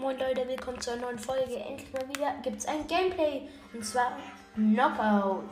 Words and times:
Moin 0.00 0.18
Leute, 0.18 0.48
willkommen 0.48 0.80
zur 0.80 0.96
neuen 0.96 1.18
Folge. 1.18 1.56
Endlich 1.56 1.92
mal 1.92 2.08
wieder 2.08 2.32
gibt 2.42 2.56
es 2.56 2.64
ein 2.64 2.86
Gameplay 2.86 3.42
und 3.74 3.84
zwar 3.84 4.16
Knockout. 4.54 5.44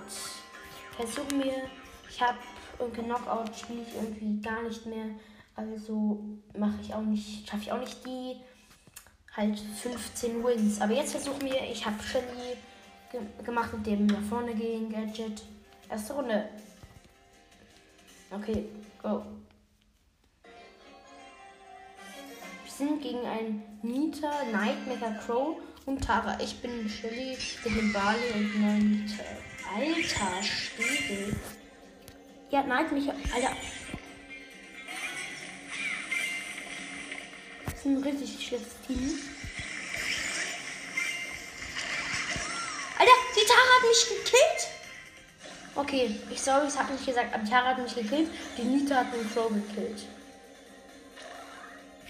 Versuch 0.96 1.30
mir, 1.36 1.52
ich 2.08 2.22
habe 2.22 2.38
irgendwie 2.78 3.02
Knockout 3.02 3.54
spiele 3.54 3.82
ich 3.82 3.94
irgendwie 3.94 4.40
gar 4.40 4.62
nicht 4.62 4.86
mehr, 4.86 5.04
also 5.54 6.24
mache 6.56 6.78
ich 6.80 6.94
auch 6.94 7.02
nicht, 7.02 7.46
schaffe 7.46 7.64
ich 7.64 7.72
auch 7.72 7.78
nicht 7.78 8.06
die 8.06 8.36
halt 9.36 9.60
15 9.60 10.42
Wins. 10.42 10.80
Aber 10.80 10.94
jetzt 10.94 11.10
versuchen 11.10 11.42
wir, 11.42 11.60
ich 11.70 11.84
habe 11.84 12.02
Shelly 12.02 12.56
ge 13.12 13.20
gemacht 13.44 13.74
mit 13.74 13.84
dem 13.84 14.06
nach 14.06 14.22
vorne 14.30 14.54
gehen 14.54 14.90
Gadget. 14.90 15.42
Erste 15.90 16.14
Runde. 16.14 16.48
Okay, 18.30 18.64
go. 19.02 19.22
Sind 22.78 23.02
gegen 23.02 23.26
ein 23.26 23.62
Nita, 23.82 24.30
Nightmaker 24.52 25.18
Crow 25.18 25.56
und 25.84 26.02
Tara. 26.02 26.38
Ich 26.40 26.60
bin 26.60 26.88
Shelly, 26.88 27.36
dem 27.64 27.92
Bali 27.92 28.30
und 28.34 28.78
Nita. 28.88 29.24
Alter 29.74 30.42
Städel. 30.42 31.36
Ja, 32.50 32.62
Nightmaker, 32.62 33.14
Alter. 33.34 33.56
Das 37.64 37.74
ist 37.74 37.84
ein 37.84 37.96
richtig 37.98 38.46
schlechtes 38.46 38.74
Team. 38.86 39.18
Alter, 42.98 43.12
die 43.34 43.46
Tara 43.46 43.58
hat 43.58 43.82
mich 43.88 44.08
gekillt. 44.08 44.68
Okay, 45.74 46.20
ich 46.30 46.40
sorry, 46.40 46.66
es 46.68 46.78
hat 46.78 46.90
nicht 46.90 47.06
gesagt, 47.06 47.34
aber 47.34 47.44
Tara 47.44 47.70
hat 47.70 47.78
mich 47.78 47.94
gekillt. 47.94 48.30
Die 48.56 48.62
Nita 48.62 48.96
hat 48.96 49.12
den 49.12 49.28
Crow 49.32 49.48
gekillt. 49.48 50.06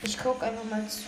Ich 0.03 0.19
guck 0.19 0.43
einfach 0.43 0.65
mal 0.65 0.87
zu. 0.89 1.03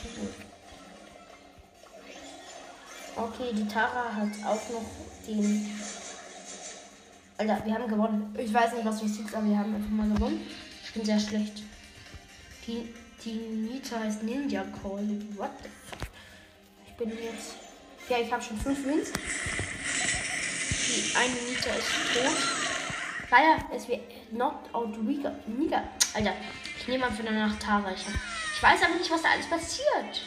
Okay, 3.16 3.52
die 3.52 3.68
Tara 3.68 4.14
hat 4.14 4.30
auch 4.44 4.70
noch 4.70 4.84
den. 5.26 5.70
Alter, 7.38 7.62
wir 7.64 7.74
haben 7.74 7.88
gewonnen. 7.88 8.34
Ich 8.38 8.52
weiß 8.52 8.74
nicht, 8.74 8.84
was 8.84 9.02
wichtig 9.02 9.26
ist, 9.26 9.34
aber 9.34 9.46
wir 9.46 9.58
haben 9.58 9.74
einfach 9.74 9.90
mal 9.90 10.08
gewonnen. 10.08 10.46
Ich 10.84 10.92
bin 10.92 11.04
sehr 11.04 11.20
schlecht. 11.20 11.62
Die, 12.66 12.92
die 13.24 13.32
Nita 13.32 14.00
heißt 14.00 14.22
Ninja 14.22 14.64
Call. 14.82 15.08
What 15.36 15.50
the 15.62 15.68
fuck? 15.88 16.08
Ich 16.86 16.94
bin 16.94 17.10
jetzt. 17.10 17.54
Ja, 18.08 18.18
ich 18.18 18.32
habe 18.32 18.42
schon 18.42 18.58
fünf 18.58 18.84
Wins. 18.84 19.12
Die 20.88 21.16
eine 21.16 21.34
Nita 21.34 21.70
ist 21.70 21.88
tot. 22.14 22.60
Leider 23.30 23.76
ist 23.76 23.88
wir 23.88 24.00
knocked 24.30 24.74
out. 24.74 24.98
Nieder. 25.46 25.84
Alter, 26.14 26.32
ich 26.78 26.88
nehme 26.88 27.06
einfach 27.06 27.24
danach 27.24 27.56
Tara. 27.58 27.92
Ich 27.92 28.04
habe 28.06 28.18
ich 28.60 28.62
weiß 28.62 28.82
aber 28.82 28.94
nicht, 28.96 29.10
was 29.10 29.22
da 29.22 29.30
alles 29.30 29.46
passiert. 29.46 30.22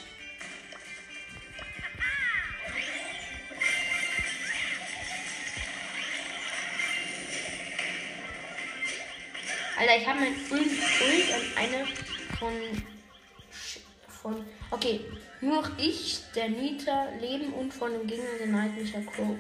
Alter, 9.78 9.98
ich 9.98 10.08
habe 10.08 10.20
mein 10.22 10.34
Ult, 10.50 10.62
Ult 10.62 11.34
an 11.36 11.42
eine 11.58 11.86
von, 12.40 12.54
von. 14.08 14.46
Okay, 14.72 15.02
nur 15.42 15.70
ich, 15.78 16.22
der 16.36 16.50
Nita, 16.50 17.10
leben 17.20 17.54
und 17.54 17.72
von 17.72 17.92
dem 17.92 18.08
Gegner 18.08 18.26
der 18.40 18.48
Nightmare 18.48 19.06
Crow. 19.16 19.38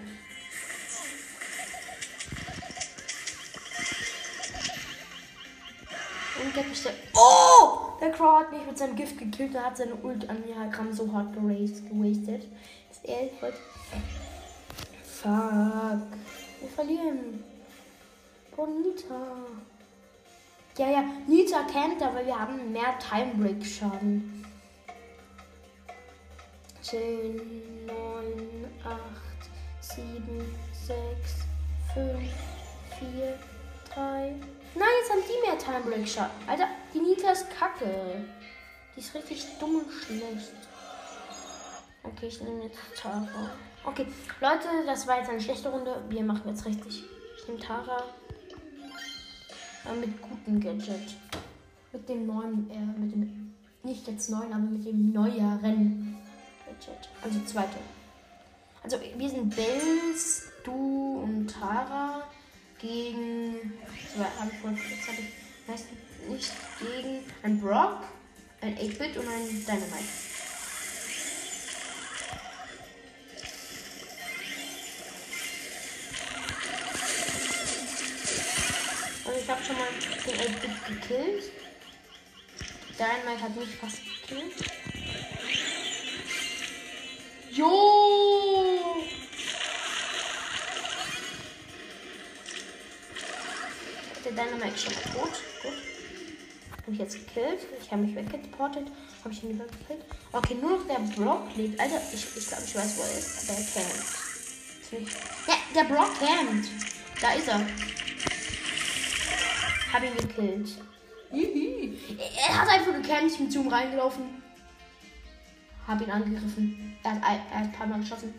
Und 6.43 6.55
der 6.55 6.63
der. 6.63 6.91
Oh! 7.15 7.97
Der 8.01 8.11
Crow 8.11 8.39
hat 8.39 8.51
mich 8.51 8.65
mit 8.65 8.77
seinem 8.77 8.95
Gift 8.95 9.17
gekillt. 9.17 9.55
Er 9.55 9.65
hat 9.65 9.77
seine 9.77 9.95
Ult 9.95 10.29
an 10.29 10.43
mir 10.45 10.59
halt 10.59 10.73
so 10.93 11.11
hart 11.13 11.33
gewastet. 11.33 12.43
Ist 12.91 13.05
er 13.05 13.29
heute. 13.41 13.57
Fuck. 15.03 16.19
Wir 16.59 16.69
verlieren. 16.75 17.43
Bonita. 18.55 19.21
Ja, 20.77 20.89
ja. 20.89 21.03
Nita 21.27 21.63
kennt, 21.63 22.01
aber 22.01 22.25
wir 22.25 22.37
haben 22.37 22.71
mehr 22.71 22.97
Timebreak 22.99 23.65
Schaden. 23.65 24.43
10, 26.81 27.37
9, 27.85 27.95
8, 28.83 28.99
7, 29.79 30.55
6, 30.73 30.97
5, 31.93 32.19
4, 32.99 33.39
3, 33.93 34.33
Nein, 34.75 34.87
jetzt 35.01 35.11
haben 35.11 35.21
die 35.21 35.47
mehr 35.47 35.57
Time 35.57 35.81
Break 35.81 36.07
Shot. 36.07 36.29
Alter, 36.47 36.67
die 36.93 36.99
Nita 36.99 37.31
ist 37.31 37.49
kacke. 37.51 38.25
Die 38.95 38.99
ist 38.99 39.13
richtig 39.13 39.45
dumm 39.59 39.77
und 39.77 39.91
schlecht. 39.91 40.53
Okay, 42.03 42.27
ich 42.27 42.41
nehme 42.41 42.63
jetzt 42.63 42.79
Tara. 42.95 43.51
Okay, 43.85 44.05
Leute, 44.41 44.67
das 44.85 45.07
war 45.07 45.19
jetzt 45.19 45.29
eine 45.29 45.41
schlechte 45.41 45.69
Runde. 45.69 46.03
Wir 46.09 46.23
machen 46.23 46.43
jetzt 46.47 46.65
richtig. 46.65 47.03
Ich 47.37 47.47
nehme 47.47 47.59
Tara. 47.59 48.03
Äh, 49.85 49.95
mit 49.95 50.21
gutem 50.21 50.59
Gadget. 50.59 51.15
Mit 51.91 52.09
dem 52.09 52.25
neuen, 52.25 52.69
äh, 52.69 52.99
mit 52.99 53.13
dem, 53.13 53.53
nicht 53.83 54.07
jetzt 54.07 54.29
neuen, 54.29 54.51
aber 54.53 54.63
mit 54.63 54.85
dem 54.85 55.11
neueren 55.11 56.17
Gadget. 56.65 57.09
Also 57.21 57.39
zweite. 57.45 57.77
Also 58.83 58.97
wir 59.17 59.29
sind 59.29 59.55
Bells, 59.55 60.51
du 60.63 61.21
und 61.23 61.47
Tara 61.47 62.23
gegen. 62.79 63.32
Habe 64.15 64.51
ich 64.51 64.89
jetzt 64.91 65.07
habe 65.07 65.17
ich 65.21 65.69
weiß 65.69 65.85
nicht 66.29 66.51
gegen 66.79 67.25
ein 67.41 67.59
Brock, 67.59 68.03
ein 68.61 68.77
8-Bit 68.77 69.17
und 69.17 69.27
ein 69.27 69.65
Dynamite. 69.65 70.03
Also 79.25 79.39
ich 79.39 79.49
habe 79.49 79.63
schon 79.63 79.77
mal 79.77 79.87
den 80.27 80.35
8-Bit 80.35 81.01
gekillt. 81.01 81.51
Dynamite 82.99 83.41
hat 83.41 83.55
mich 83.55 83.75
fast 83.77 83.97
gekillt. 84.27 84.53
Jo! 87.51 88.52
Dynamite 94.35 94.77
schon 94.77 94.93
tot. 94.93 95.41
Gut. 95.61 95.73
Habe 96.83 96.91
ich 96.91 96.99
jetzt 96.99 97.13
gekillt. 97.13 97.59
Ich 97.81 97.91
habe 97.91 98.01
mich 98.01 98.15
weggeportet. 98.15 98.87
Habe 99.23 99.33
ich 99.33 99.43
ihn 99.43 99.51
lieber 99.51 99.65
gekillt. 99.65 100.03
Okay, 100.31 100.55
nur 100.55 100.77
noch 100.77 100.87
der 100.87 100.99
Brock 101.15 101.55
lebt. 101.55 101.79
Alter, 101.79 102.01
ich, 102.13 102.25
ich 102.35 102.47
glaube, 102.47 102.63
ich 102.65 102.75
weiß, 102.75 102.97
wo 102.97 103.01
er 103.03 103.17
ist. 103.17 103.49
Aber 103.49 103.57
er 103.57 103.65
campt. 103.65 105.07
Ja, 105.47 105.55
der 105.75 105.83
Brock 105.93 106.11
campt. 106.19 106.67
Da 107.21 107.33
ist 107.33 107.47
er. 107.47 107.65
Habe 109.93 110.07
ihn 110.07 110.17
gekillt. 110.17 110.69
Er 111.31 112.61
hat 112.61 112.69
einfach 112.69 112.93
gecampt. 112.93 113.31
Ich 113.31 113.37
bin 113.37 113.49
zu 113.49 113.61
ihm 113.61 113.67
reingelaufen. 113.69 114.43
Habe 115.87 116.03
ihn 116.03 116.11
angegriffen. 116.11 116.97
Er 117.03 117.11
hat, 117.11 117.21
er 117.23 117.31
hat 117.31 117.43
ein 117.53 117.71
paar 117.71 117.87
Mal 117.87 117.99
geschossen. 117.99 118.33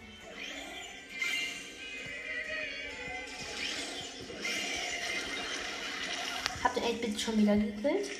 8-Bit 6.85 7.21
schon 7.21 7.39
wieder 7.39 7.57
gekillt? 7.57 8.11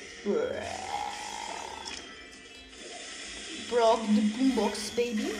Brock 3.69 3.99
the 4.13 4.21
Boombox 4.21 4.91
Baby. 4.91 5.31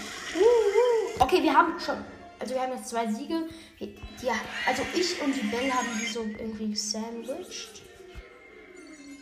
Okay, 1.19 1.41
wir 1.41 1.53
haben 1.53 1.79
schon. 1.79 2.03
Also 2.39 2.53
wir 2.53 2.61
haben 2.61 2.73
jetzt 2.73 2.89
zwei 2.89 3.07
Siege. 3.11 3.47
Ja, 4.21 4.33
also 4.67 4.83
ich 4.93 5.21
und 5.21 5.35
die 5.35 5.47
Belle 5.47 5.73
haben 5.73 5.87
die 5.99 6.05
so 6.05 6.21
irgendwie 6.23 6.69
gesandwiched. 6.69 7.81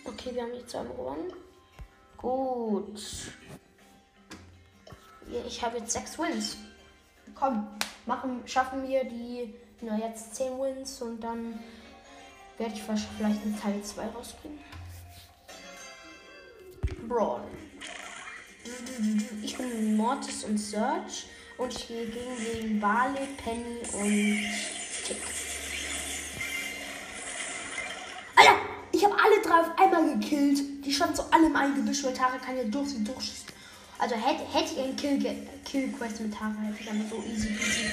Okay, 0.06 0.32
wir 0.34 0.44
haben 0.44 0.54
die 0.54 0.66
zwei 0.66 0.84
gewonnen. 0.84 1.34
Gut. 2.18 3.00
Ich 5.48 5.64
habe 5.64 5.78
jetzt 5.78 5.92
sechs 5.92 6.18
Wins. 6.18 6.58
Komm, 7.36 7.68
machen, 8.06 8.42
schaffen 8.46 8.88
wir 8.88 9.04
die, 9.06 9.54
na 9.82 9.98
jetzt 9.98 10.36
zehn 10.36 10.60
Wins 10.60 11.02
und 11.02 11.22
dann 11.22 11.60
werde 12.58 12.74
ich 12.74 12.84
vielleicht 12.84 13.42
einen 13.44 13.60
Teil 13.60 13.82
2 13.82 14.06
rausbringen. 14.08 14.60
Brawl. 17.08 17.42
Ich 19.42 19.58
bin 19.58 19.98
Mortis 19.98 20.44
und 20.44 20.58
Search 20.58 21.26
und 21.58 21.74
ich 21.74 21.88
gehe 21.88 22.06
gegen 22.06 22.62
den 22.62 22.80
Barley, 22.80 23.28
Penny 23.38 23.80
und 23.94 24.46
Tick. 25.06 25.18
Alter, 28.36 28.56
ich 28.92 29.04
habe 29.04 29.16
alle 29.16 29.42
drei 29.42 29.60
auf 29.60 29.78
einmal 29.78 30.18
gekillt. 30.18 30.86
Die 30.86 30.94
standen 30.94 31.16
so 31.16 31.24
alle 31.32 31.48
im 31.48 31.56
Eingebüsch, 31.56 32.04
weil 32.04 32.14
Tara 32.14 32.38
kann 32.38 32.58
ja 32.58 32.64
durch 32.64 32.90
sie 32.90 33.04
durchschießen. 33.04 33.48
Also 34.00 34.16
hätte, 34.16 34.44
hätte 34.52 34.74
ich 34.74 34.80
einen 34.80 34.96
Kill, 34.96 35.48
Kill 35.66 35.92
Quest 35.92 36.22
mit 36.22 36.34
Tara, 36.34 36.56
hätte 36.62 36.80
ich 36.80 36.86
dann 36.86 37.10
so 37.10 37.18
easy 37.24 37.50
peasy. 37.50 37.86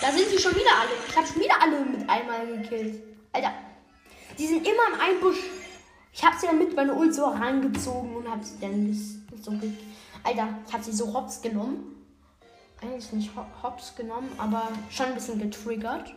Da 0.00 0.10
sind 0.10 0.28
sie 0.28 0.38
schon 0.38 0.54
wieder 0.54 0.78
alle. 0.80 0.90
Ich 1.08 1.16
habe 1.16 1.26
schon 1.26 1.40
wieder 1.40 1.60
alle 1.60 1.84
mit 1.84 2.08
einmal 2.08 2.46
gekillt. 2.46 3.02
Alter, 3.32 3.52
die 4.38 4.46
sind 4.46 4.66
immer 4.66 4.94
im 4.94 5.00
Einbusch. 5.00 5.38
Ich 6.12 6.24
habe 6.24 6.36
sie 6.38 6.46
dann 6.46 6.58
mit 6.58 6.76
meiner 6.76 6.96
Ult 6.96 7.14
so 7.14 7.24
rangezogen 7.24 8.16
und 8.16 8.28
habe 8.28 8.44
sie 8.44 8.58
dann 8.60 8.92
so 9.40 9.52
Alter, 10.24 10.48
ich 10.66 10.72
habe 10.72 10.84
sie 10.84 10.92
so 10.92 11.12
hops 11.12 11.40
genommen. 11.40 11.96
Eigentlich 12.80 13.12
nicht 13.12 13.30
hops 13.62 13.94
genommen, 13.94 14.30
aber 14.38 14.68
schon 14.90 15.06
ein 15.06 15.14
bisschen 15.14 15.38
getriggert. 15.38 16.14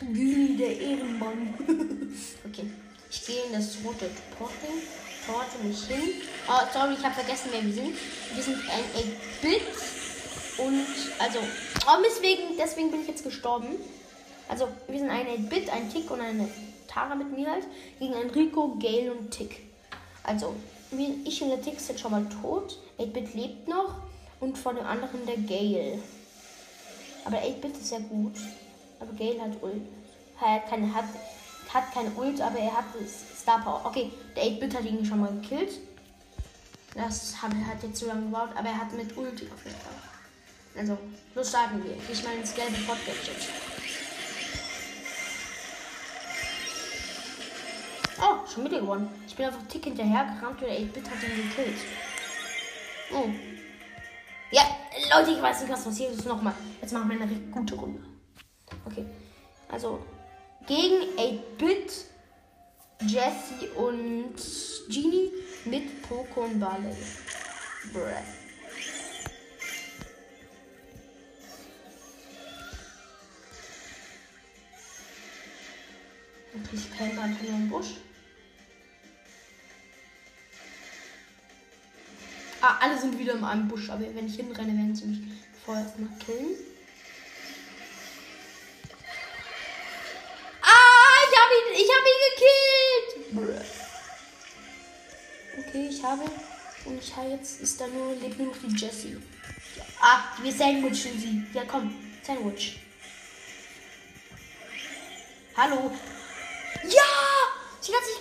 Güni, 0.00 0.56
der 0.56 0.78
Ehrenmann. 0.78 1.54
okay. 2.46 2.70
Ich 3.10 3.26
gehe 3.26 3.44
in 3.46 3.52
das 3.52 3.78
rote 3.84 4.10
Portal. 4.36 4.76
Torte 5.26 5.64
mich 5.64 5.84
hin. 5.86 6.22
Oh, 6.48 6.60
sorry, 6.72 6.94
ich 6.94 7.04
habe 7.04 7.14
vergessen, 7.14 7.48
wer 7.50 7.64
wir 7.64 7.72
sind. 7.72 7.96
Wir 8.34 8.42
sind 8.42 8.58
ein 8.70 8.84
8-Bit. 8.94 9.95
Und, 10.58 10.86
also, 11.18 11.38
oh, 11.86 12.02
deswegen, 12.04 12.56
deswegen 12.58 12.90
bin 12.90 13.02
ich 13.02 13.08
jetzt 13.08 13.24
gestorben. 13.24 13.68
Also, 14.48 14.68
wir 14.88 14.98
sind 14.98 15.10
ein 15.10 15.26
8-Bit, 15.26 15.70
ein 15.70 15.90
Tick 15.90 16.10
und 16.10 16.20
eine 16.20 16.48
Tara 16.86 17.14
mit 17.14 17.36
mir 17.36 17.50
halt. 17.50 17.64
Gegen 17.98 18.14
ein 18.14 18.30
Rico, 18.30 18.76
Gale 18.80 19.12
und 19.12 19.30
Tick. 19.30 19.60
Also, 20.22 20.54
ich 21.24 21.42
und 21.42 21.50
der 21.50 21.62
Tick 21.62 21.80
sind 21.80 22.00
schon 22.00 22.12
mal 22.12 22.26
tot. 22.42 22.78
8-Bit 22.98 23.34
lebt 23.34 23.68
noch. 23.68 23.96
Und 24.40 24.56
von 24.56 24.76
dem 24.76 24.86
anderen 24.86 25.26
der 25.26 25.38
Gale. 25.38 25.98
Aber 27.24 27.38
8-Bit 27.38 27.76
ist 27.76 27.92
ja 27.92 27.98
gut. 27.98 28.36
Aber 29.00 29.12
Gale 29.12 29.40
hat 29.40 29.62
Ult. 29.62 29.82
Er 30.40 30.54
hat 30.54 30.68
keine, 30.68 30.94
hat, 30.94 31.06
hat 31.72 31.92
keine 31.92 32.10
Ult, 32.10 32.40
aber 32.40 32.58
er 32.58 32.76
hat 32.76 32.84
Star 33.36 33.60
Power. 33.62 33.82
Okay, 33.84 34.10
der 34.36 34.44
8-Bit 34.44 34.76
hat 34.76 34.84
ihn 34.84 35.04
schon 35.04 35.20
mal 35.20 35.32
gekillt. 35.40 35.80
Das 36.94 37.42
hat, 37.42 37.50
hat 37.52 37.82
jetzt 37.82 37.98
zu 37.98 38.06
lange 38.06 38.22
gebraucht, 38.22 38.52
aber 38.56 38.68
er 38.68 38.80
hat 38.80 38.92
mit 38.92 39.14
Ulti 39.16 39.46
auf 39.52 39.64
jeden 39.64 39.76
Fall. 39.76 40.15
Also, 40.76 40.98
los 41.34 41.48
starten 41.48 41.82
wir. 41.82 41.96
Ich 42.10 42.22
meine 42.22 42.40
ins 42.40 42.54
gelbe 42.54 42.76
Podcast. 42.86 43.30
Oh, 48.20 48.46
schon 48.46 48.64
wieder 48.64 48.80
gewonnen. 48.80 49.08
Ich 49.26 49.34
bin 49.34 49.46
einfach 49.46 49.66
Tick 49.68 49.84
hinterher 49.84 50.24
gerannt 50.24 50.60
und 50.60 50.68
der 50.68 50.78
8-Bit 50.78 51.10
hat 51.10 51.22
ihn 51.22 51.48
gekillt. 51.48 51.78
Oh. 53.12 53.28
Ja, 54.50 54.62
Leute, 55.14 55.32
ich 55.32 55.42
weiß 55.42 55.62
nicht, 55.62 55.72
was 55.72 55.84
passiert 55.84 56.12
ist. 56.12 56.26
Nochmal. 56.26 56.54
Jetzt 56.80 56.92
machen 56.92 57.08
wir 57.08 57.20
eine 57.20 57.30
richtig 57.30 57.52
gute 57.52 57.74
Runde. 57.74 58.02
Okay. 58.84 59.06
Also, 59.68 60.04
gegen 60.66 61.18
8-Bit, 61.18 62.04
Jesse 63.06 63.72
und 63.76 64.34
Genie 64.88 65.30
mit 65.64 66.02
Poco 66.02 66.42
und 66.42 66.60
Barley. 66.60 66.94
Bruh. 67.92 68.45
Und 76.56 76.72
ich 76.72 76.96
käme 76.96 77.20
einfach 77.20 77.42
nur 77.42 77.50
im 77.52 77.68
Busch. 77.68 77.96
Ah, 82.62 82.78
alle 82.80 82.98
sind 82.98 83.18
wieder 83.18 83.34
in 83.34 83.44
einem 83.44 83.68
Busch, 83.68 83.90
aber 83.90 84.02
wenn 84.14 84.26
ich 84.26 84.36
hinrenne, 84.36 84.72
werden 84.72 84.96
sie 84.96 85.04
mich 85.04 85.18
vorher 85.62 85.84
erstmal 85.84 86.08
killen. 86.18 86.56
Ah, 90.62 91.18
ich 91.28 91.36
habe 91.38 91.54
ihn, 91.60 91.74
ich 91.74 91.90
habe 91.94 92.08
ihn 92.12 92.22
gekillt. 93.42 93.68
Okay, 95.58 95.88
ich 95.90 96.02
habe 96.02 96.24
und 96.86 97.02
ich 97.02 97.14
habe 97.14 97.28
jetzt 97.28 97.60
ist 97.60 97.78
da 97.78 97.86
nur 97.86 98.14
lebt 98.14 98.38
nur 98.38 98.48
noch 98.48 98.56
die 98.56 98.74
Jessie. 98.74 99.18
Ah, 100.00 100.20
wir 100.40 100.52
sandwichen 100.52 101.20
sie. 101.20 101.44
Ja, 101.52 101.64
komm, 101.66 101.94
Sandwich. 102.22 102.80
Hallo. 105.54 105.92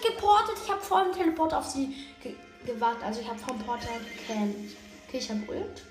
Geportet. 0.05 0.55
Ich 0.63 0.71
habe 0.71 0.81
vor 0.81 1.03
dem 1.03 1.13
Teleport 1.13 1.53
auf 1.53 1.65
sie 1.65 1.95
ge 2.21 2.35
gewartet. 2.65 3.03
Also 3.03 3.21
ich 3.21 3.27
habe 3.27 3.39
vom 3.39 3.59
Portal 3.59 3.99
gecannt. 3.99 4.75
Okay, 5.07 5.17
ich 5.17 5.29
habe 5.29 5.41
Ult. 5.47 5.83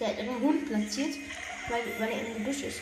Der 0.00 0.08
hat 0.08 0.18
einen 0.18 0.40
Hund 0.40 0.66
platziert, 0.68 1.14
weil, 1.68 1.82
weil 1.98 2.10
er 2.10 2.26
im 2.26 2.34
Gebüsch 2.34 2.62
ist. 2.62 2.80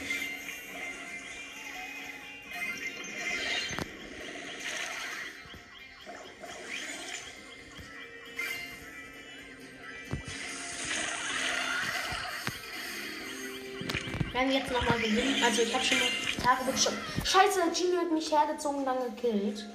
Wenn 14.32 14.48
wir 14.50 14.58
jetzt 14.58 14.70
nochmal 14.70 14.98
gewinnen, 14.98 15.42
also 15.42 15.62
ich 15.62 15.74
habe 15.74 15.82
schon 15.82 15.98
mal 15.98 16.25
Tage 16.46 16.78
schon. 16.78 16.93
Scheiße, 17.25 17.58
der 17.58 17.72
Genie 17.72 17.96
hat 17.96 18.12
mich 18.12 18.31
hergezogen 18.31 18.78
und 18.78 18.84
dann 18.87 19.02
gekillt. 19.02 19.66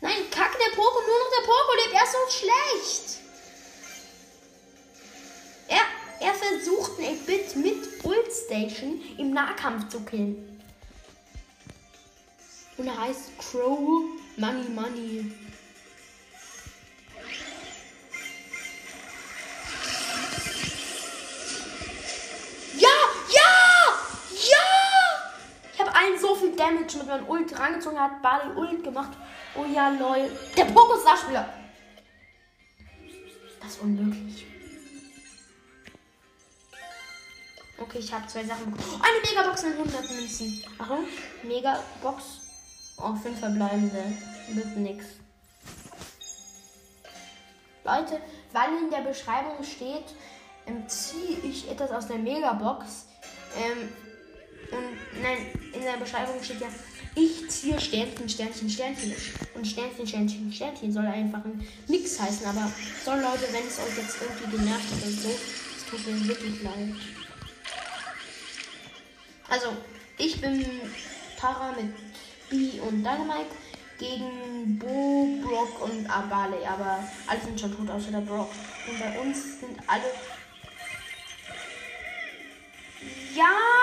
Nein, 0.00 0.30
kacke, 0.30 0.56
der 0.58 0.76
Poko, 0.76 1.00
nur 1.00 1.18
noch 1.18 1.30
der 1.36 1.44
Poko 1.44 1.74
lebt. 1.82 1.94
Er 1.94 2.04
ist 2.04 2.12
so 2.12 2.38
schlecht. 2.38 3.18
Er, 5.66 6.26
er 6.26 6.34
versucht 6.34 7.00
ein 7.00 7.18
8-Bit 7.18 7.56
mit 7.56 8.04
Ult 8.04 8.32
Station 8.32 9.02
im 9.18 9.32
Nahkampf 9.32 9.88
zu 9.88 10.00
killen. 10.00 10.60
Und 12.76 12.86
er 12.86 13.00
heißt 13.00 13.36
Crow 13.38 14.04
Money 14.36 14.68
Money. 14.68 15.32
Damage 26.74 26.98
mit 26.98 27.06
meinem 27.06 27.28
Ult 27.28 27.58
rangezogen 27.58 27.98
hat. 27.98 28.22
Bali 28.22 28.54
Ult 28.56 28.84
gemacht. 28.84 29.16
Oh 29.54 29.64
ja, 29.64 29.88
lol. 29.90 30.30
Der 30.56 30.64
Pokus 30.64 31.02
Starspieler. 31.02 31.48
Das 33.60 33.72
ist 33.72 33.80
unmöglich. 33.80 34.46
Okay, 37.78 37.98
ich 37.98 38.12
habe 38.12 38.26
zwei 38.26 38.44
Sachen 38.44 38.70
bekommen. 38.70 39.00
Oh, 39.00 39.02
eine 39.02 39.20
Megabox 39.20 39.62
mit 39.64 39.72
100 39.74 40.10
Münzen. 40.10 40.64
Achtung, 40.78 41.06
Megabox. 41.42 42.40
Oh, 42.98 43.14
fünf 43.14 43.38
verbleibende. 43.38 44.16
Wird 44.48 44.76
nix. 44.76 45.06
Leute, 47.84 48.20
weil 48.52 48.78
in 48.82 48.90
der 48.90 49.02
Beschreibung 49.02 49.62
steht, 49.62 50.14
ähm, 50.66 50.88
ziehe 50.88 51.38
ich 51.42 51.70
etwas 51.70 51.90
aus 51.90 52.06
der 52.06 52.16
Megabox. 52.16 53.06
Ähm, 53.56 53.92
und 54.76 55.22
nein, 55.22 55.46
in 55.72 55.82
der 55.82 55.96
Beschreibung 55.96 56.42
steht 56.42 56.60
ja, 56.60 56.68
ich 57.16 57.48
ziehe 57.48 57.80
Sternchen, 57.80 58.28
Sternchen, 58.28 58.68
Sternchen. 58.68 59.14
Und 59.54 59.66
Sternchen, 59.66 60.06
Sternchen, 60.06 60.52
Sternchen 60.52 60.92
soll 60.92 61.06
einfach 61.06 61.44
ein 61.44 61.66
Mix 61.86 62.20
heißen. 62.20 62.46
Aber 62.46 62.70
so 63.04 63.12
Leute, 63.12 63.46
wenn 63.52 63.66
es 63.66 63.78
euch 63.78 63.96
jetzt 63.96 64.16
irgendwie 64.20 64.56
genervt 64.56 64.90
hat 64.90 65.04
und 65.04 65.20
so, 65.20 65.28
es 65.28 65.86
tut 65.88 66.06
mir 66.06 66.28
wirklich 66.28 66.62
leid. 66.62 66.94
Also, 69.48 69.76
ich 70.18 70.40
bin 70.40 70.64
Para 71.36 71.72
mit 71.72 71.94
B 72.50 72.80
und 72.80 72.98
Dynamite 72.98 73.54
gegen 73.98 74.78
Bo, 74.78 75.38
Brock 75.42 75.82
und 75.82 76.06
Abale. 76.10 76.68
Aber 76.68 77.04
alle 77.28 77.40
sind 77.40 77.60
schon 77.60 77.76
tot, 77.76 77.90
außer 77.90 78.10
der 78.10 78.22
Brock. 78.22 78.50
Und 78.88 78.98
bei 78.98 79.20
uns 79.20 79.60
sind 79.60 79.78
alle! 79.86 80.10
Ja, 83.36 83.73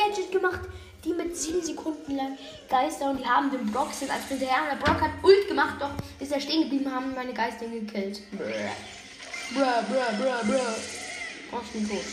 Gadget 0.00 0.32
gemacht. 0.32 0.60
Die 1.04 1.14
mit 1.14 1.34
7 1.34 1.62
Sekunden 1.62 2.14
lang 2.14 2.36
Geister 2.68 3.10
und 3.10 3.18
die 3.20 3.26
haben 3.26 3.50
den 3.50 3.72
Brock 3.72 3.90
sind 3.92 4.10
als 4.10 4.26
hinterher. 4.26 4.58
Der 4.70 4.76
Brock 4.76 5.00
hat 5.00 5.12
Ult 5.22 5.48
gemacht, 5.48 5.76
doch 5.80 5.92
ist 6.18 6.30
er 6.30 6.40
stehen 6.40 6.64
geblieben, 6.64 6.94
haben 6.94 7.14
meine 7.14 7.32
Geister 7.32 7.66
gekillt. 7.66 8.20
Brr. 8.32 8.44
Brr, 9.54 9.82
brr, 9.88 10.12
brr, 10.18 10.44
brr. 10.44 10.74
Oh, 11.52 11.56
ich 11.64 11.70
bin 11.70 11.88
tot. 11.88 12.04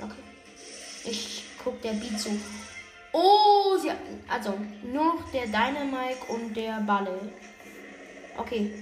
Okay. 0.00 1.10
Ich 1.10 1.44
guck 1.62 1.80
der 1.82 1.92
Beat 1.92 2.18
zu. 2.18 2.30
Oh, 3.12 3.76
sie 3.76 3.90
also 4.28 4.54
nur 4.82 5.04
noch 5.04 5.30
der 5.30 5.44
Dynamike 5.44 6.24
und 6.28 6.56
der 6.56 6.80
Balle. 6.80 7.32
Okay. 8.38 8.72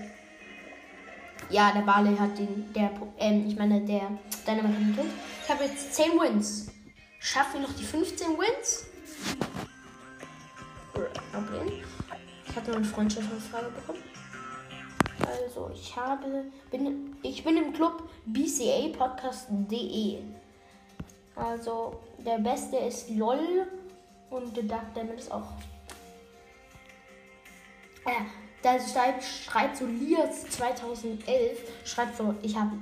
Ja, 1.50 1.72
der 1.72 1.80
Barley 1.80 2.16
hat 2.16 2.38
den, 2.38 2.72
der, 2.72 2.92
ähm, 3.18 3.46
ich 3.48 3.56
meine, 3.56 3.80
der 3.80 4.12
Dynamite 4.46 4.74
hat 4.74 4.86
gekillt. 4.86 5.10
Ich 5.42 5.50
habe 5.50 5.64
jetzt 5.64 5.94
10 5.94 6.12
Wins. 6.12 6.70
Schaffen 7.22 7.60
wir 7.60 7.68
noch 7.68 7.76
die 7.76 7.84
15 7.84 8.28
Wins? 8.38 8.86
Okay. 10.94 11.82
Ich 12.48 12.56
hatte 12.56 12.70
noch 12.70 12.78
eine 12.78 12.86
Freundschaftsanfrage 12.86 13.70
bekommen. 13.70 14.02
Also, 15.26 15.70
ich 15.74 15.94
habe, 15.94 16.46
bin, 16.70 17.14
ich 17.22 17.44
bin 17.44 17.58
im 17.58 17.74
Club 17.74 18.08
bcapodcast.de. 18.24 20.22
Also, 21.36 22.00
der 22.24 22.38
beste 22.38 22.78
ist 22.78 23.10
LOL 23.10 23.66
und 24.30 24.56
der 24.56 24.64
Dark 24.64 24.94
Diamond 24.94 25.20
ist 25.20 25.30
auch. 25.30 25.52
Ja, 28.06 28.24
da 28.62 28.80
schreibt, 28.80 29.22
schreibt 29.24 29.76
so 29.76 29.84
Lias 29.86 30.48
2011, 30.48 31.58
schreibt 31.84 32.16
so, 32.16 32.34
ich 32.42 32.56
habe 32.56 32.72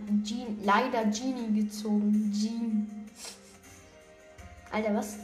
leider 0.62 1.04
Genie 1.06 1.62
gezogen. 1.62 2.32
Jean. 2.32 3.08
Alter, 4.70 4.94
was? 4.94 5.18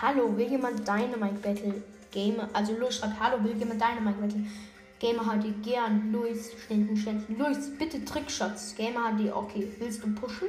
Hallo, 0.00 0.36
will 0.36 0.48
jemand 0.48 0.86
Dynamite 0.86 1.40
Battle 1.40 1.82
Gamer? 2.10 2.48
Also 2.52 2.74
los, 2.76 2.96
schreibt 2.96 3.18
Hallo, 3.18 3.42
will 3.42 3.56
jemand 3.56 3.80
Dynamite 3.80 4.20
Battle? 4.20 4.46
Gamer 4.98 5.24
HD, 5.24 5.62
gern. 5.62 6.12
Luis, 6.12 6.52
schnell, 6.66 6.96
schnell. 6.96 7.22
Luis, 7.28 7.70
bitte 7.78 8.04
Trickshots. 8.04 8.74
Gamer 8.74 9.12
HD, 9.12 9.32
okay. 9.32 9.72
Willst 9.78 10.02
du 10.02 10.14
pushen? 10.14 10.48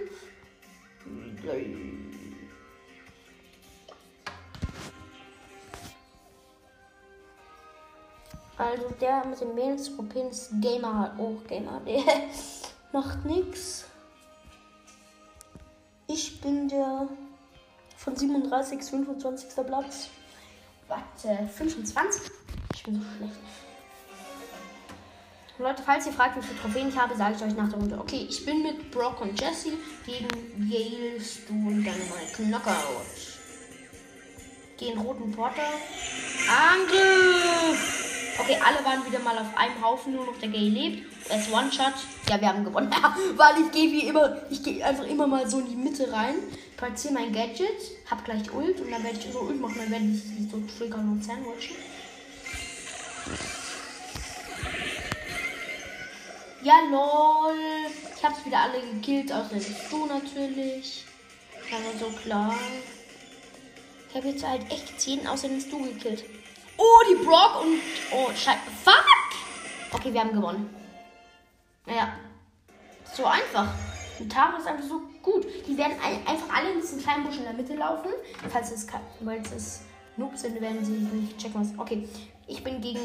Also 8.57 8.89
der 8.99 9.25
mit 9.25 9.39
dem 9.39 9.57
ist 9.57 10.51
Gamer 10.61 10.99
hat 10.99 11.19
auch 11.19 11.45
Gamer. 11.47 11.79
Der 11.85 12.03
macht 12.91 13.23
nix. 13.23 13.85
Ich 16.07 16.39
bin 16.39 16.69
der 16.69 17.07
von 17.97 18.15
37 18.15 18.81
25. 18.81 19.49
Platz. 19.65 20.09
Warte, 20.87 21.49
25? 21.53 22.31
Ich 22.73 22.83
bin 22.83 22.95
so 22.95 23.01
schlecht. 23.17 23.35
Leute, 25.59 25.81
falls 25.83 26.05
ihr 26.05 26.13
fragt, 26.13 26.37
wie 26.37 26.41
viele 26.41 26.59
Trophäen 26.59 26.89
ich 26.89 26.97
habe, 26.97 27.15
sage 27.15 27.35
ich 27.35 27.43
euch 27.43 27.55
nach 27.55 27.67
der 27.69 27.79
Runde. 27.79 27.97
Okay, 27.99 28.27
ich 28.29 28.45
bin 28.45 28.61
mit 28.61 28.91
Brock 28.91 29.19
und 29.21 29.39
Jesse 29.39 29.71
gegen 30.05 30.27
Yale, 30.69 31.19
Stu 31.19 31.53
und 31.53 31.83
Dynamite. 31.83 32.35
Knockout. 32.37 33.05
Gegen 34.77 34.99
roten 34.99 35.31
Porter. 35.31 35.63
Angriff! 36.47 37.96
Okay, 38.39 38.57
alle 38.63 38.85
waren 38.85 39.05
wieder 39.05 39.19
mal 39.19 39.37
auf 39.37 39.57
einem 39.57 39.83
Haufen, 39.83 40.13
nur 40.13 40.25
noch 40.25 40.37
der 40.37 40.49
Gay 40.49 40.69
lebt. 40.69 41.05
Er 41.29 41.39
ist 41.39 41.51
One-Shot. 41.51 41.93
Ja, 42.29 42.39
wir 42.39 42.47
haben 42.49 42.63
gewonnen. 42.63 42.91
Weil 43.35 43.61
ich 43.61 43.71
gehe 43.71 43.91
wie 43.91 44.07
immer, 44.07 44.37
ich 44.49 44.61
gehe 44.63 44.85
einfach 44.85 45.05
immer 45.05 45.25
mal 45.25 45.49
so 45.49 45.59
in 45.59 45.69
die 45.69 45.75
Mitte 45.75 46.11
rein, 46.11 46.35
platziere 46.77 47.15
mein 47.15 47.33
Gadget, 47.33 47.81
hab 48.09 48.23
gleich 48.25 48.53
Ult 48.53 48.79
und 48.79 48.91
dann 48.91 49.03
werde 49.03 49.17
ich 49.17 49.33
so 49.33 49.39
Ult 49.39 49.59
machen, 49.59 49.77
dann 49.79 49.91
werde 49.91 50.05
ich 50.05 50.51
so 50.51 50.61
triggern 50.77 51.09
und 51.09 51.23
sandwichen. 51.23 51.75
Ja, 56.61 56.79
lol. 56.91 57.55
Ich 58.15 58.23
hab's 58.23 58.45
wieder 58.45 58.59
alle 58.59 58.81
gekillt, 58.93 59.31
außer 59.31 59.55
du 59.89 60.05
natürlich. 60.05 61.05
War 61.71 61.79
so 61.99 62.07
klar. 62.17 62.55
Ich 64.09 64.15
habe 64.15 64.27
jetzt 64.29 64.45
halt 64.45 64.71
echt 64.71 64.99
10 64.99 65.27
außer 65.27 65.49
den 65.49 65.69
du 65.69 65.83
gekillt. 65.83 66.23
Oh, 66.77 66.99
die 67.09 67.25
Brock 67.25 67.61
und. 67.61 67.79
Oh, 68.11 68.29
Scheiße. 68.29 68.59
Fuck! 68.83 69.05
Okay, 69.91 70.13
wir 70.13 70.21
haben 70.21 70.33
gewonnen. 70.33 70.73
Naja. 71.85 72.13
So 73.13 73.25
einfach. 73.25 73.73
Die 74.19 74.27
Tara 74.27 74.57
ist 74.57 74.67
einfach 74.67 74.83
so 74.83 75.01
gut. 75.21 75.45
Die 75.67 75.77
werden 75.77 75.95
einfach 76.25 76.55
alle 76.55 76.71
in 76.71 76.81
diesen 76.81 77.01
kleinen 77.01 77.25
Busch 77.25 77.37
in 77.37 77.43
der 77.43 77.53
Mitte 77.53 77.75
laufen. 77.75 78.11
Falls 78.49 78.71
es, 78.71 78.87
weil 79.21 79.41
es 79.55 79.81
Noobs 80.17 80.41
sind, 80.41 80.59
werden 80.61 80.83
sie 80.83 80.91
nicht 80.91 81.37
checken, 81.37 81.61
was. 81.61 81.79
Okay. 81.79 82.07
Ich 82.47 82.63
bin 82.63 82.81
gegen 82.81 82.99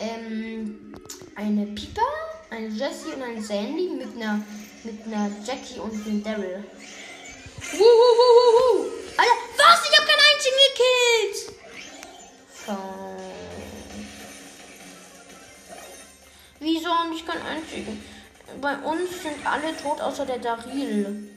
ähm, 0.00 0.94
eine 1.36 1.66
Piper, 1.66 2.02
eine 2.50 2.68
Jessie 2.68 3.12
und 3.14 3.22
eine 3.22 3.40
Sandy 3.40 3.90
mit 3.90 4.16
einer, 4.16 4.42
mit 4.82 5.06
einer 5.06 5.30
Jackie 5.44 5.78
und 5.78 5.94
einem 6.06 6.22
Daryl. 6.22 6.64
Wuh, 7.72 7.78
wuh, 7.78 7.84
wuh, 8.18 8.32
wuh, 8.36 8.52
wuh. 8.56 8.90
Alter, 9.16 9.36
was? 9.56 9.88
Ich 9.88 9.98
hab 9.98 10.06
keinen 10.06 10.24
einzigen 10.32 10.56
gekillt! 10.74 11.52
Wieso 16.92 17.10
nicht 17.10 17.26
keinen 17.26 17.46
einzigen? 17.46 18.02
Bei 18.60 18.76
uns 18.76 19.22
sind 19.22 19.46
alle 19.46 19.74
tot 19.76 20.00
außer 20.00 20.26
der 20.26 20.38
Daril. 20.38 21.30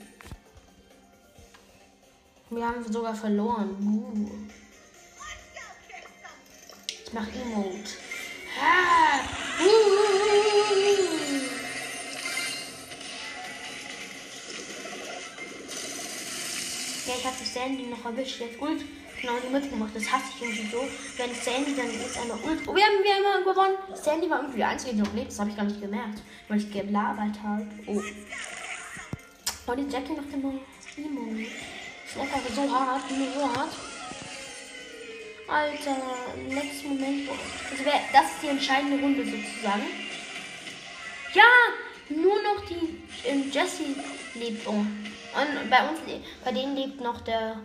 Wir 2.49 2.67
haben 2.67 2.91
sogar 2.91 3.15
verloren. 3.15 3.69
Uh. 3.81 4.29
Ich 7.05 7.13
mach 7.13 7.27
Emote. 7.27 7.91
Ah. 8.61 9.19
Uh. 9.61 9.65
Ja, 17.07 17.13
ich 17.17 17.25
habe 17.25 17.35
die 17.39 17.45
Sandy 17.45 17.83
noch 17.83 18.03
erwischt. 18.03 18.39
Jetzt 18.41 18.59
Ult 18.59 18.81
genau 19.25 19.39
die 19.39 19.51
mitgemacht. 19.51 19.95
Das 19.95 20.11
hasse 20.11 20.25
ich 20.35 20.41
irgendwie 20.41 20.69
so. 20.69 20.87
Wenn 21.17 21.33
Sandy 21.33 21.75
dann 21.75 21.89
ist 21.89 22.17
einmal 22.17 22.37
Ult. 22.43 22.67
Oh, 22.67 22.75
wir 22.75 22.83
haben, 22.83 23.03
wir 23.03 23.13
haben 23.13 23.43
gewonnen. 23.43 23.77
Sandy 23.95 24.29
war 24.29 24.39
irgendwie 24.39 24.57
die 24.57 24.63
einzige, 24.63 24.93
die 24.93 25.01
noch 25.01 25.13
lebt. 25.13 25.31
Das 25.31 25.39
habe 25.39 25.49
ich 25.49 25.55
gar 25.55 25.65
nicht 25.65 25.81
gemerkt. 25.81 26.21
Weil 26.47 26.57
ich 26.59 26.71
gelabert 26.71 27.35
habe. 27.43 27.65
Oh. 27.87 28.01
Oh, 29.67 29.73
die 29.73 29.91
Jackie 29.91 30.13
macht 30.13 30.31
immer 30.31 30.53
Emo. 30.97 31.35
Schlägt 32.07 32.33
aber 32.33 32.53
so 32.53 32.71
hart. 32.71 33.11
Nur 33.11 33.27
so 33.33 33.55
hart. 33.55 33.71
Alter, 35.47 35.97
letzten 36.49 36.89
Moment. 36.89 37.29
Also 37.71 37.85
wär, 37.85 38.01
das 38.11 38.25
ist 38.25 38.43
die 38.43 38.47
entscheidende 38.47 38.99
Runde 38.99 39.23
sozusagen. 39.23 39.85
Ja, 41.33 41.43
nur 42.09 42.41
noch 42.41 42.65
die 42.65 42.99
ähm, 43.27 43.51
Jessie 43.51 43.95
lebt. 44.35 44.67
Oh. 44.67 44.71
Und 44.71 45.69
bei 45.69 45.89
uns, 45.89 45.99
bei 46.43 46.51
denen 46.51 46.75
lebt 46.75 47.01
noch 47.01 47.21
der 47.21 47.57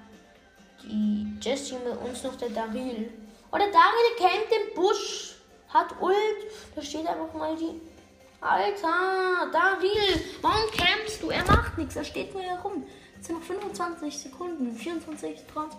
die 0.85 1.37
Jessie 1.41 1.77
mit 1.85 1.99
uns 2.01 2.23
noch 2.23 2.37
der 2.37 2.51
Daryl. 2.51 3.11
Oder 3.53 3.67
Daryl 3.67 4.17
campt 4.19 4.53
im 4.53 4.75
Busch. 4.75 5.37
Hat 5.69 6.01
Ult. 6.01 6.17
Da 6.75 6.83
steht 6.83 7.07
einfach 7.07 7.33
mal 7.35 7.57
die. 7.57 7.81
Alter, 8.41 9.51
Daryl, 9.53 10.21
warum 10.41 10.71
campst 10.71 11.23
du? 11.23 11.31
Er 11.31 11.45
macht 11.45 11.77
nichts. 11.77 11.97
Er 11.97 12.05
steht 12.05 12.33
nur 12.33 12.43
herum. 12.43 12.85
Es 13.21 13.27
sind 13.27 13.39
noch 13.39 13.45
25 13.45 14.19
Sekunden. 14.19 14.75
24, 14.75 15.41
30. 15.53 15.79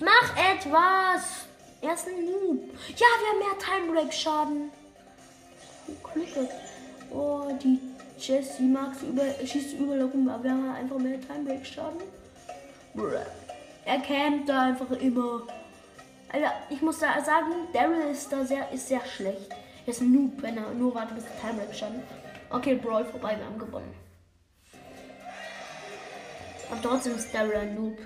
Mach 0.00 0.36
etwas! 0.36 1.46
Er 1.82 1.94
ist 1.94 2.08
ein 2.08 2.24
Noob. 2.24 2.70
Ja, 2.88 3.06
wir 3.20 3.28
haben 3.28 3.38
mehr 3.38 3.58
Time 3.58 3.92
Break 3.92 4.12
Schaden. 4.12 4.70
Oh, 7.10 7.48
die 7.62 7.78
Jessie 8.18 8.62
mag 8.62 8.92
über, 9.02 9.24
schießt 9.46 9.74
überall 9.78 10.02
rum, 10.02 10.28
aber 10.28 10.44
wir 10.44 10.50
haben 10.50 10.70
einfach 10.70 10.98
mehr 10.98 11.20
Time 11.20 11.44
Break 11.44 11.66
Schaden. 11.66 12.02
Bruh. 12.94 13.08
Er 13.84 13.98
campt 14.00 14.48
da 14.48 14.62
einfach 14.62 14.90
immer. 14.92 15.42
Also 16.32 16.46
ich 16.68 16.80
muss 16.82 16.98
da 16.98 17.22
sagen, 17.24 17.52
Daryl 17.72 18.10
ist 18.10 18.32
da 18.32 18.44
sehr, 18.44 18.70
ist 18.70 18.88
sehr 18.88 19.04
schlecht. 19.04 19.50
Er 19.86 19.90
ist 19.90 20.00
ein 20.00 20.12
Noob, 20.12 20.42
wenn 20.42 20.56
er 20.56 20.70
nur 20.72 20.94
wartet, 20.94 21.16
bis 21.16 21.24
der 21.24 21.40
Time 21.40 21.60
Rap 21.60 21.74
stand. 21.74 22.02
Okay, 22.50 22.74
Brawl 22.74 23.04
vorbei, 23.04 23.36
wir 23.36 23.44
haben 23.44 23.58
gewonnen. 23.58 23.94
Und 26.70 26.82
trotzdem 26.82 27.16
ist 27.16 27.34
Daryl 27.34 27.56
ein 27.56 27.74
Noob. 27.74 27.98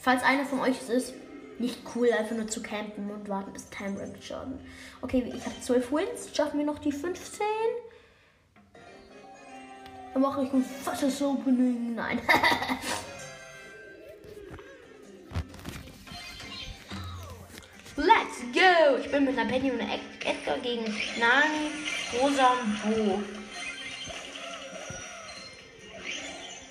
Falls 0.00 0.22
einer 0.22 0.44
von 0.44 0.60
euch 0.60 0.80
es 0.80 0.88
ist, 0.88 1.14
nicht 1.58 1.80
cool, 1.94 2.10
einfach 2.12 2.34
nur 2.34 2.48
zu 2.48 2.62
campen 2.62 3.10
und 3.10 3.28
warten, 3.28 3.52
bis 3.52 3.68
Time 3.68 3.98
Rap 4.00 4.22
schaden. 4.22 4.58
Okay, 5.02 5.32
ich 5.34 5.44
habe 5.44 5.60
12 5.60 5.92
Wins. 5.92 6.34
Schaffen 6.34 6.58
wir 6.58 6.66
noch 6.66 6.78
die 6.78 6.92
15? 6.92 7.44
Dann 10.12 10.22
mache 10.22 10.44
ich 10.44 10.52
ein 10.52 10.64
fettes 10.64 11.22
Opening. 11.22 11.94
Nein. 11.94 12.20
go! 18.52 18.96
Ich 19.00 19.10
bin 19.10 19.24
mit 19.24 19.38
einer 19.38 19.50
Penny 19.50 19.70
und 19.70 19.80
einer 19.80 19.94
Edgar 20.24 20.58
gegen 20.58 20.84
Nani, 21.18 21.70
Rosa 22.20 22.52
und 22.52 22.82
Bo. 22.82 23.22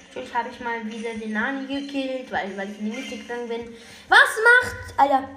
Natürlich 0.07 0.33
habe 0.33 0.49
ich 0.49 0.59
mal 0.59 0.85
wieder 0.85 1.13
den 1.13 1.33
Nani 1.33 1.67
gekillt, 1.67 2.31
weil, 2.31 2.55
weil 2.57 2.69
ich 2.69 2.79
in 2.79 2.91
die 2.91 2.97
Mitte 2.97 3.17
gegangen 3.17 3.47
bin. 3.47 3.73
Was 4.09 4.19
macht. 4.19 4.99
Alter. 4.99 5.29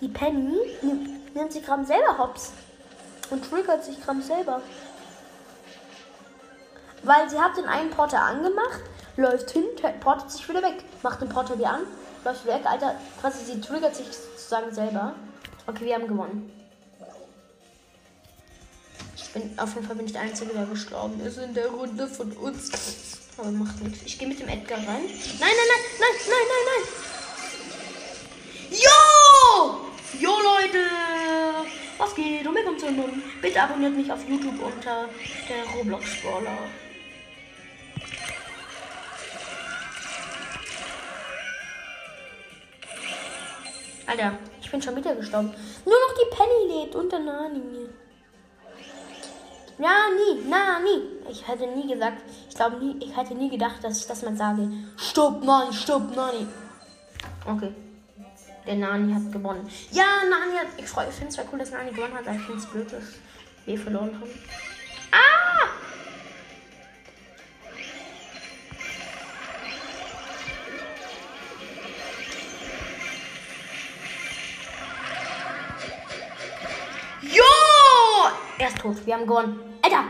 Die 0.00 0.08
Penny 0.08 0.58
nimmt, 0.82 1.34
nimmt 1.34 1.52
sich 1.52 1.64
gerade 1.64 1.84
selber 1.84 2.18
hops. 2.18 2.52
Und 3.30 3.48
triggert 3.48 3.84
sich 3.84 4.00
gerade 4.04 4.20
selber. 4.20 4.60
Weil 7.02 7.30
sie 7.30 7.38
hat 7.38 7.56
den 7.56 7.64
einen 7.64 7.90
Porter 7.90 8.20
angemacht, 8.20 8.80
läuft 9.16 9.50
hin, 9.50 9.64
portet 10.00 10.30
sich 10.30 10.48
wieder 10.48 10.62
weg, 10.62 10.84
macht 11.02 11.20
den 11.20 11.28
Porter 11.28 11.58
wieder 11.58 11.70
an, 11.70 11.86
läuft 12.24 12.46
weg, 12.46 12.64
Alter. 12.64 12.96
Quasi 13.20 13.44
sie 13.44 13.60
triggert 13.60 13.94
sich 13.94 14.06
sozusagen 14.06 14.72
selber. 14.72 15.14
Okay, 15.66 15.86
wir 15.86 15.94
haben 15.94 16.08
gewonnen. 16.08 16.50
Ich 19.16 19.30
bin, 19.32 19.58
auf 19.58 19.74
jeden 19.74 19.86
Fall 19.86 19.96
bin 19.96 20.06
ich 20.06 20.12
der 20.12 20.22
Einzige, 20.22 20.52
der 20.52 20.66
gestorben 20.66 21.20
ist 21.20 21.38
in 21.38 21.54
der 21.54 21.68
Runde 21.68 22.06
von 22.06 22.32
uns. 22.32 22.70
Aber 23.38 23.50
macht 23.50 23.80
nichts. 23.82 24.02
Ich 24.04 24.18
gehe 24.18 24.28
mit 24.28 24.40
dem 24.40 24.48
Edgar 24.48 24.78
rein. 24.78 24.86
Nein, 24.86 25.04
nein, 25.40 25.50
nein, 25.68 25.80
nein, 25.98 26.14
nein, 26.28 26.46
nein, 26.48 26.64
nein. 26.68 26.84
Jo! 28.70 30.20
Jo, 30.20 30.30
Leute! 30.30 30.86
Was 31.98 32.14
geht? 32.14 32.46
Und 32.46 32.54
willkommen 32.54 32.78
zu 32.78 32.86
einem 32.86 33.22
Bitte 33.40 33.62
abonniert 33.62 33.96
mich 33.96 34.12
auf 34.12 34.28
YouTube 34.28 34.60
unter 34.62 35.08
der 35.48 35.64
Roblox-Brawler. 35.76 36.58
Alter, 44.12 44.32
ich 44.60 44.70
bin 44.70 44.82
schon 44.82 44.94
wieder 44.96 45.14
gestorben. 45.14 45.54
Nur 45.86 45.94
noch 45.94 46.14
die 46.14 46.36
Penny 46.36 46.80
lebt 46.80 46.94
und 46.94 47.10
der 47.10 47.20
Nani. 47.20 47.88
Ja, 49.78 50.08
nie. 50.14 50.42
Na, 50.50 50.80
nie. 50.80 51.30
Ich 51.30 51.48
hätte 51.48 51.66
nie 51.66 51.90
gesagt, 51.90 52.22
ich 52.48 52.54
glaube 52.54 52.76
nie, 52.76 53.02
ich 53.02 53.16
hätte 53.16 53.34
nie 53.34 53.48
gedacht, 53.48 53.82
dass 53.82 53.98
ich 53.98 54.06
das 54.06 54.22
mal 54.22 54.36
sage. 54.36 54.68
Stopp, 54.98 55.42
Nani, 55.42 55.72
stopp, 55.72 56.14
Nani. 56.14 56.46
Okay. 57.46 57.72
Der 58.66 58.76
Nani 58.76 59.14
hat 59.14 59.32
gewonnen. 59.32 59.66
Ja, 59.92 60.04
Nani 60.28 60.58
hat. 60.58 60.66
Ich 60.76 60.86
freue 60.86 61.10
finde 61.10 61.28
es 61.28 61.34
zwar 61.34 61.46
cool, 61.50 61.60
dass 61.60 61.70
Nani 61.70 61.90
gewonnen 61.90 62.14
hat, 62.14 62.26
aber 62.26 62.36
ich 62.36 62.42
finde 62.42 62.60
es 62.60 62.66
blöd, 62.66 62.92
dass 62.92 63.04
wir 63.64 63.78
verloren 63.78 64.14
haben. 64.20 64.30
Tot. 78.82 79.06
Wir 79.06 79.14
haben 79.14 79.26
gewonnen. 79.26 79.60
Alter! 79.82 80.04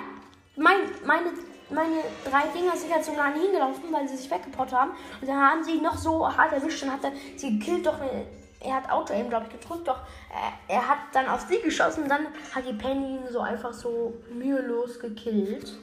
Mein, 0.56 0.76
meine, 1.06 1.30
meine 1.70 2.02
drei 2.24 2.46
Dinger 2.48 2.76
sind 2.76 2.90
ja 2.90 3.00
zu 3.00 3.12
Nani 3.12 3.40
hingelaufen, 3.40 3.84
weil 3.90 4.08
sie 4.08 4.16
sich 4.16 4.30
weggepottet 4.30 4.74
haben. 4.74 4.92
Und 5.20 5.28
dann 5.28 5.36
haben 5.36 5.64
sie 5.64 5.80
noch 5.80 5.96
so 5.96 6.26
hart 6.26 6.52
erwischt 6.52 6.82
und 6.82 6.92
hat 6.92 7.04
er 7.04 7.12
sie 7.36 7.58
gekillt. 7.58 7.86
Doch 7.86 7.98
äh, 8.00 8.24
er 8.60 8.76
hat 8.76 8.90
Auto-Aim, 8.90 9.28
glaube 9.28 9.46
ich, 9.46 9.60
gedrückt. 9.60 9.88
Doch 9.88 10.00
äh, 10.30 10.72
er 10.72 10.88
hat 10.88 10.98
dann 11.12 11.28
auf 11.28 11.46
sie 11.48 11.60
geschossen. 11.60 12.04
Und 12.04 12.08
dann 12.08 12.26
hat 12.54 12.66
die 12.66 12.74
Penny 12.74 13.16
ihn 13.16 13.28
so 13.30 13.40
einfach 13.40 13.72
so 13.72 14.14
mühelos 14.32 14.98
gekillt. 14.98 15.74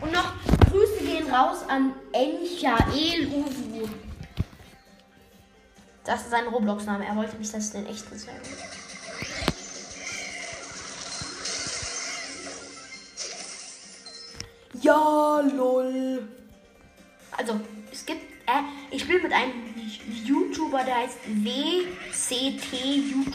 Und 0.00 0.12
noch 0.12 0.32
Grüße 0.70 1.04
gehen 1.04 1.30
raus 1.30 1.64
an 1.68 1.94
Enchael 2.12 3.28
Uwu. 3.28 3.88
Das 6.04 6.20
ist 6.20 6.30
sein 6.30 6.46
Roblox-Name. 6.46 7.04
Er 7.04 7.16
wollte 7.16 7.36
nicht, 7.36 7.52
dass 7.52 7.64
es 7.64 7.72
den 7.72 7.86
echten 7.86 8.16
sagen. 8.16 8.38
Ja, 14.86 15.40
lol. 15.40 16.28
Also, 17.36 17.60
es 17.90 18.06
gibt. 18.06 18.22
Äh, 18.46 18.62
ich 18.92 19.02
spiele 19.02 19.20
mit 19.20 19.32
einem 19.32 19.74
YouTuber, 20.24 20.84
der 20.84 20.98
heißt 20.98 21.18
WCT 21.26 22.72
YouTube. 22.72 23.34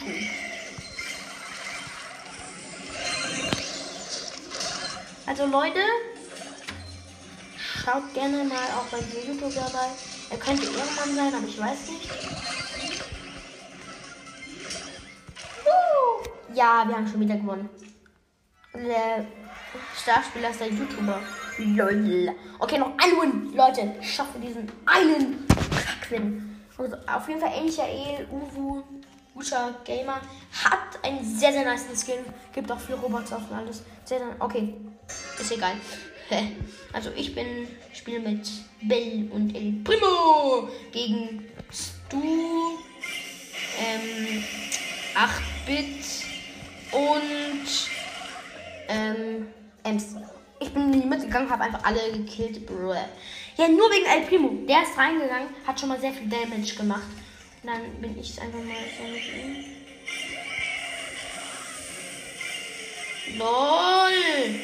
Also, 5.26 5.44
Leute, 5.44 5.80
schaut 7.84 8.14
gerne 8.14 8.44
mal 8.44 8.56
bei 8.90 9.00
diesem 9.00 9.34
YouTuber 9.34 9.50
dabei. 9.54 9.88
Er 10.30 10.38
könnte 10.38 10.64
Ehrenmann 10.64 11.14
sein, 11.14 11.34
aber 11.34 11.46
ich 11.46 11.58
weiß 11.58 11.90
nicht. 11.90 12.08
Ja, 16.54 16.84
wir 16.88 16.96
haben 16.96 17.08
schon 17.08 17.20
wieder 17.20 17.36
gewonnen. 17.36 17.68
Der 18.74 19.26
Starspieler 20.00 20.50
ist 20.50 20.60
der 20.60 20.68
YouTuber. 20.68 21.20
Lol. 21.58 22.34
Okay, 22.58 22.78
noch 22.78 22.92
ein 22.98 23.10
Win. 23.20 23.54
Leute, 23.54 23.94
ich 24.00 24.14
schaffe 24.14 24.38
diesen 24.38 24.70
einen 24.86 25.46
Kackwin. 25.48 26.60
Also 26.78 26.96
auf 27.06 27.28
jeden 27.28 27.40
Fall 27.40 27.62
Michael, 27.62 28.26
Uwu, 28.30 28.82
Usha 29.34 29.74
Gamer 29.84 30.20
hat 30.64 31.04
einen 31.04 31.24
sehr, 31.24 31.52
sehr 31.52 31.64
nice 31.64 31.84
Skin. 32.02 32.24
Gibt 32.52 32.70
auch 32.70 32.80
viel 32.80 32.94
Robots 32.96 33.32
auf 33.32 33.42
und 33.50 33.56
alles. 33.56 33.82
Sehr, 34.04 34.18
sehr, 34.18 34.28
okay, 34.38 34.74
ist 35.38 35.52
egal. 35.52 35.74
Also 36.94 37.10
ich 37.14 37.34
bin, 37.34 37.68
spiele 37.92 38.20
mit 38.20 38.48
Bell 38.82 39.28
und 39.32 39.54
El 39.54 39.72
Primo 39.84 40.68
gegen 40.90 41.44
Stu, 41.70 42.78
ähm, 43.78 44.42
8-Bit 45.14 46.26
und 46.92 47.90
ähm, 48.88 49.46
Ems. 49.84 50.16
Ich 50.72 50.74
bin 50.74 50.90
in 50.90 51.02
die 51.02 51.06
Mitte 51.06 51.26
gegangen, 51.26 51.50
habe 51.50 51.64
einfach 51.64 51.84
alle 51.84 52.00
gekillt. 52.12 52.62
Ja, 53.58 53.68
nur 53.68 53.90
wegen 53.90 54.06
El 54.06 54.22
Primo. 54.22 54.48
Der 54.66 54.84
ist 54.84 54.96
reingegangen, 54.96 55.48
hat 55.66 55.78
schon 55.78 55.90
mal 55.90 56.00
sehr 56.00 56.12
viel 56.14 56.30
Damage 56.30 56.74
gemacht. 56.74 57.02
Und 57.62 57.68
dann 57.70 57.82
bin 58.00 58.18
ich 58.18 58.40
einfach 58.40 58.58
mal 58.58 58.74
so 58.96 59.02
mit 59.12 59.22
ihm. 59.36 59.66
LOL! 63.36 64.60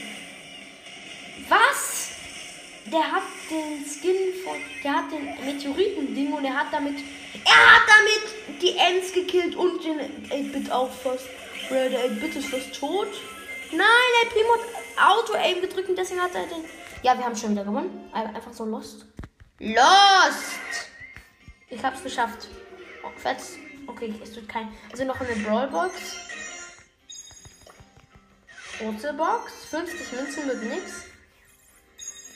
Was? 1.50 2.12
Der 2.86 3.12
hat 3.12 3.24
den 3.50 3.84
Skin 3.84 4.32
von. 4.42 4.56
Der 4.82 4.94
hat 4.94 5.12
den 5.12 5.44
Meteoriten-Ding 5.44 6.32
und 6.32 6.42
er 6.42 6.54
hat 6.54 6.72
damit. 6.72 7.00
Er 7.44 7.74
hat 7.74 7.82
damit 7.86 8.62
die 8.62 8.74
Ends 8.78 9.12
gekillt 9.12 9.56
und 9.56 9.84
den 9.84 9.98
8-Bit 10.30 10.72
auch 10.72 10.90
fast. 10.90 11.26
Bro, 11.68 11.90
der 11.90 12.06
8-Bit 12.06 12.36
ist 12.36 12.48
fast 12.48 12.74
tot. 12.80 13.08
Nein, 13.70 14.10
der 14.22 14.30
Primo 14.30 14.54
hat 14.54 14.60
Auto-Aim 15.10 15.60
gedrückt 15.60 15.88
und 15.88 15.96
deswegen 15.96 16.22
hat 16.22 16.34
er 16.34 16.46
den. 16.46 16.64
Ja, 17.02 17.16
wir 17.16 17.24
haben 17.24 17.36
schon 17.36 17.52
wieder 17.52 17.62
gewonnen. 17.64 18.10
Einfach 18.12 18.52
so 18.52 18.64
lost. 18.64 19.06
Lost! 19.58 20.60
Ich 21.68 21.80
hab's 21.82 22.02
geschafft. 22.02 22.48
Oh, 23.04 23.10
fetz. 23.16 23.56
Okay, 23.86 24.14
es 24.22 24.32
tut 24.32 24.48
kein. 24.48 24.68
Also 24.90 25.04
noch 25.04 25.20
eine 25.20 25.36
Brawlbox. 25.36 25.92
Rote 28.80 29.12
Box. 29.12 29.52
50 29.70 30.12
Münzen 30.12 30.46
mit 30.46 30.62
nix. 30.62 31.04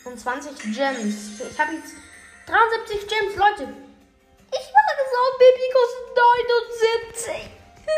Und 0.04 0.18
20 0.18 0.74
Gems. 0.74 1.40
Ich 1.50 1.58
habe 1.58 1.72
jetzt 1.74 1.94
73 2.46 3.08
Gems, 3.08 3.36
Leute. 3.36 3.72
Ich 4.50 4.72
war 4.74 4.82
so, 5.12 5.38
Baby 5.38 5.72
kostet 5.72 6.16
79. 7.36 7.50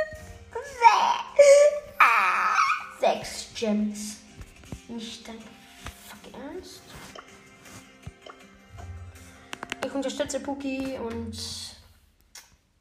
Sechs 3.04 3.48
Gems. 3.54 4.16
Nicht 4.88 5.28
dein 5.28 5.38
fuck 5.38 6.42
Ernst? 6.42 6.80
Ich 9.84 9.92
unterstütze 9.92 10.40
Puki 10.40 10.98
und 10.98 11.36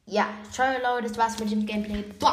ja, 0.06 0.28
ciao 0.50 0.72
Leute, 0.82 1.08
das 1.08 1.18
war's 1.18 1.38
mit 1.38 1.50
dem 1.50 1.66
Gameplay. 1.66 2.02
Boah. 2.18 2.32